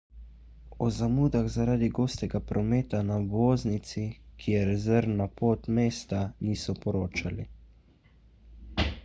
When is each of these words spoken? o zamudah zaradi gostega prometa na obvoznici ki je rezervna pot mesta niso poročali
o 0.85 0.85
zamudah 0.99 1.43
zaradi 1.55 1.89
gostega 1.97 2.41
prometa 2.51 3.01
na 3.09 3.17
obvoznici 3.25 4.07
ki 4.41 4.55
je 4.57 4.65
rezervna 4.71 5.29
pot 5.43 5.71
mesta 5.81 6.25
niso 6.49 6.79
poročali 6.87 7.49